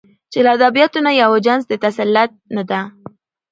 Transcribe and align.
چې 0.31 0.39
له 0.45 0.51
ادبياتو 0.55 0.99
نه 1.05 1.11
د 1.15 1.17
يوه 1.21 1.37
جنس 1.45 1.63
د 1.67 1.73
تسلط 1.83 2.31
نه 2.55 2.81